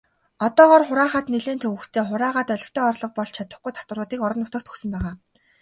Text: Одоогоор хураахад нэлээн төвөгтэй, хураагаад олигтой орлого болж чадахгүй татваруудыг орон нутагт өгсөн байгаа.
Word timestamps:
Одоогоор 0.45 0.83
хураахад 0.87 1.25
нэлээн 1.33 1.59
төвөгтэй, 1.63 2.03
хураагаад 2.09 2.53
олигтой 2.55 2.85
орлого 2.89 3.15
болж 3.17 3.31
чадахгүй 3.35 3.71
татваруудыг 3.75 4.19
орон 4.25 4.39
нутагт 4.41 4.67
өгсөн 4.71 4.89
байгаа. 4.93 5.13